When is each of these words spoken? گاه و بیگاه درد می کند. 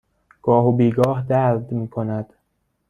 گاه 0.41 0.67
و 0.67 0.71
بیگاه 0.71 1.25
درد 1.27 1.71
می 1.71 1.87
کند. 1.87 2.33